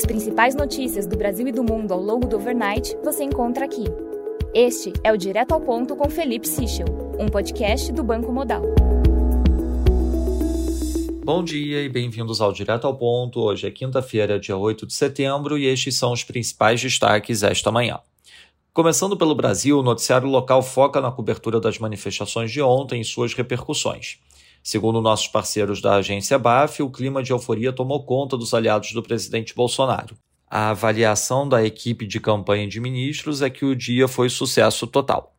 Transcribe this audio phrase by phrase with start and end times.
[0.00, 3.84] As principais notícias do Brasil e do mundo ao longo do overnight você encontra aqui.
[4.54, 6.86] Este é o Direto ao Ponto com Felipe Sichel,
[7.18, 8.62] um podcast do Banco Modal.
[11.22, 13.40] Bom dia e bem-vindos ao Direto ao Ponto.
[13.40, 18.00] Hoje é quinta-feira, dia 8 de setembro, e estes são os principais destaques esta manhã.
[18.72, 23.34] Começando pelo Brasil, o noticiário local foca na cobertura das manifestações de ontem e suas
[23.34, 24.18] repercussões.
[24.62, 29.02] Segundo nossos parceiros da agência BAF, o clima de euforia tomou conta dos aliados do
[29.02, 30.16] presidente Bolsonaro.
[30.48, 35.34] A avaliação da equipe de campanha de ministros é que o dia foi sucesso total.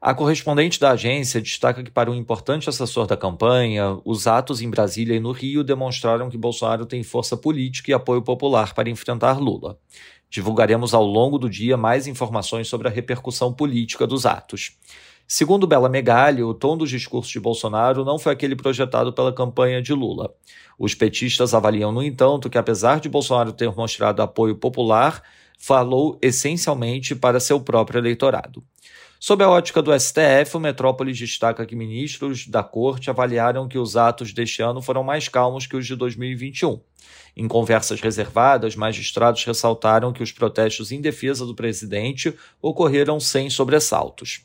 [0.00, 4.68] A correspondente da agência destaca que, para um importante assessor da campanha, os atos em
[4.68, 9.38] Brasília e no Rio demonstraram que Bolsonaro tem força política e apoio popular para enfrentar
[9.38, 9.78] Lula.
[10.28, 14.76] Divulgaremos ao longo do dia mais informações sobre a repercussão política dos atos.
[15.26, 19.80] Segundo Bela Megali, o tom dos discursos de Bolsonaro não foi aquele projetado pela campanha
[19.80, 20.34] de Lula.
[20.78, 25.22] Os petistas avaliam, no entanto, que apesar de Bolsonaro ter mostrado apoio popular,
[25.58, 28.62] falou essencialmente para seu próprio eleitorado.
[29.24, 33.96] Sob a ótica do STF, o Metrópolis destaca que ministros da corte avaliaram que os
[33.96, 36.80] atos deste ano foram mais calmos que os de 2021.
[37.36, 44.44] Em conversas reservadas, magistrados ressaltaram que os protestos em defesa do presidente ocorreram sem sobressaltos.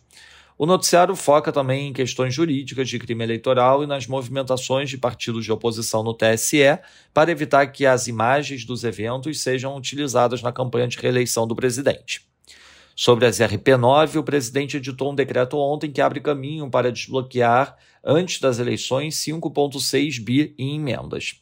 [0.58, 5.46] O noticiário foca também em questões jurídicas de crime eleitoral e nas movimentações de partidos
[5.46, 6.80] de oposição no TSE
[7.14, 12.26] para evitar que as imagens dos eventos sejam utilizadas na campanha de reeleição do presidente.
[12.96, 18.40] Sobre as RP9, o presidente editou um decreto ontem que abre caminho para desbloquear, antes
[18.40, 21.40] das eleições, 5,6 bi em emendas.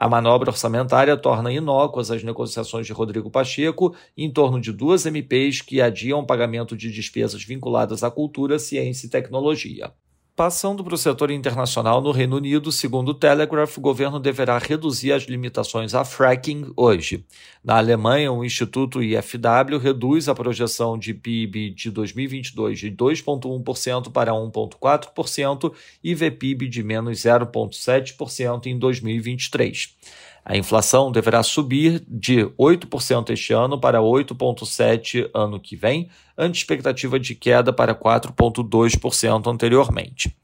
[0.00, 5.60] A manobra orçamentária torna inócuas as negociações de Rodrigo Pacheco em torno de duas MPs
[5.60, 9.92] que adiam o pagamento de despesas vinculadas à cultura, ciência e tecnologia.
[10.38, 15.10] Passando para o setor internacional, no Reino Unido, segundo o Telegraph, o governo deverá reduzir
[15.10, 17.24] as limitações a fracking hoje.
[17.64, 24.30] Na Alemanha, o Instituto IFW reduz a projeção de PIB de 2022 de 2,1% para
[24.30, 25.74] 1,4%
[26.04, 29.96] e vê PIB de menos 0,7% em 2023.
[30.44, 37.18] A inflação deverá subir de 8% este ano para 8,7% ano que vem, ante expectativa
[37.18, 40.34] de queda para 4,2% anteriormente.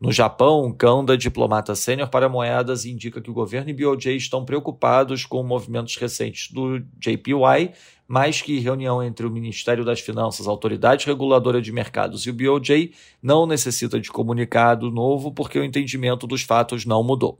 [0.00, 5.24] No Japão, Kanda, diplomata sênior para moedas, indica que o governo e BOJ estão preocupados
[5.24, 7.72] com movimentos recentes do JPY,
[8.06, 12.92] mais que reunião entre o Ministério das Finanças, Autoridade Reguladora de Mercados e o BOJ
[13.22, 17.38] não necessita de comunicado novo porque o entendimento dos fatos não mudou.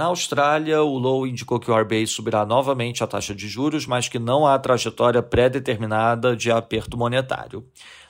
[0.00, 4.08] Na Austrália, o Low indicou que o RBA subirá novamente a taxa de juros, mas
[4.08, 7.66] que não há trajetória pré-determinada de aperto monetário.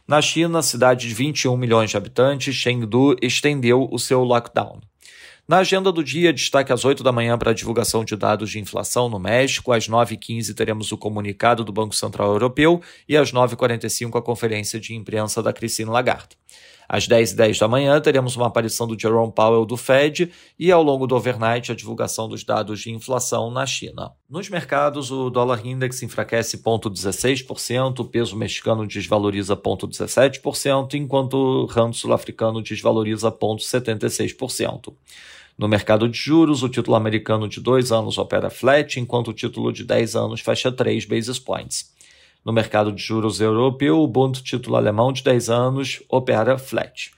[0.07, 4.79] Na China, cidade de 21 milhões de habitantes, Chengdu estendeu o seu lockdown.
[5.49, 8.61] Na agenda do dia, destaque às 8 da manhã para a divulgação de dados de
[8.61, 9.73] inflação no México.
[9.73, 14.95] Às 9h15 teremos o comunicado do Banco Central Europeu e às 9h45 a conferência de
[14.95, 16.37] imprensa da Christine Lagarde.
[16.93, 21.07] Às 10h10 da manhã teremos uma aparição do Jerome Powell do Fed e ao longo
[21.07, 24.11] do overnight a divulgação dos dados de inflação na China.
[24.29, 31.93] Nos mercados, o dólar index enfraquece 0,16%, o peso mexicano desvaloriza 0,17%, enquanto o rand
[31.93, 34.93] sul-africano desvaloriza 0,76%.
[35.57, 39.73] No mercado de juros, o título americano de 2 anos opera flat, enquanto o título
[39.73, 42.00] de 10 anos fecha 3 basis points.
[42.45, 47.13] No mercado de juros europeu, o Bund título alemão de 10 anos opera flat.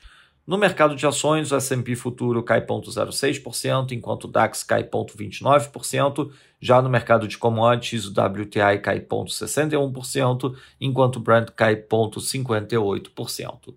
[0.45, 6.33] No mercado de ações, o S&P futuro cai 0,06%, enquanto o DAX cai 0,29%.
[6.61, 13.75] Já no mercado de commodities, o WTI cai 0,61%, enquanto o Brent cai 0,58%.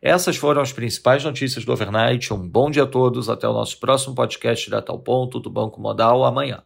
[0.00, 2.32] Essas foram as principais notícias do overnight.
[2.32, 3.28] Um bom dia a todos.
[3.28, 6.62] Até o nosso próximo podcast direto ao ponto do Banco Modal amanhã.